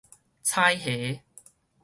[0.41, 1.21] 彩霞